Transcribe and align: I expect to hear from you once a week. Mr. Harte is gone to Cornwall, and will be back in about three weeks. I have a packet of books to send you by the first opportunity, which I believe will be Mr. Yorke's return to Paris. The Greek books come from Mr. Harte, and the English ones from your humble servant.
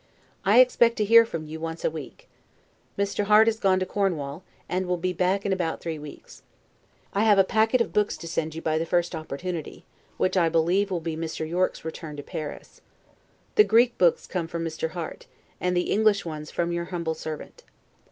I 0.43 0.59
expect 0.61 0.95
to 0.95 1.05
hear 1.05 1.27
from 1.27 1.45
you 1.45 1.59
once 1.59 1.85
a 1.85 1.91
week. 1.91 2.27
Mr. 2.97 3.25
Harte 3.25 3.47
is 3.49 3.59
gone 3.59 3.79
to 3.79 3.85
Cornwall, 3.85 4.41
and 4.67 4.87
will 4.87 4.97
be 4.97 5.13
back 5.13 5.45
in 5.45 5.53
about 5.53 5.79
three 5.79 5.99
weeks. 5.99 6.41
I 7.13 7.23
have 7.23 7.37
a 7.37 7.43
packet 7.43 7.81
of 7.81 7.93
books 7.93 8.17
to 8.17 8.27
send 8.27 8.55
you 8.55 8.63
by 8.63 8.79
the 8.79 8.85
first 8.87 9.13
opportunity, 9.13 9.85
which 10.17 10.35
I 10.35 10.49
believe 10.49 10.89
will 10.89 11.01
be 11.01 11.15
Mr. 11.15 11.47
Yorke's 11.47 11.85
return 11.85 12.15
to 12.17 12.23
Paris. 12.23 12.81
The 13.53 13.63
Greek 13.63 13.95
books 13.99 14.25
come 14.25 14.47
from 14.47 14.65
Mr. 14.65 14.89
Harte, 14.97 15.27
and 15.59 15.77
the 15.77 15.91
English 15.91 16.25
ones 16.25 16.49
from 16.49 16.71
your 16.71 16.85
humble 16.85 17.13
servant. 17.13 17.61